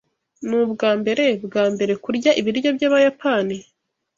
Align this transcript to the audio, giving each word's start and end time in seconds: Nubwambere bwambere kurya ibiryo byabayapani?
Nubwambere 0.47 1.25
bwambere 1.45 1.93
kurya 2.03 2.31
ibiryo 2.39 2.69
byabayapani? 2.77 3.57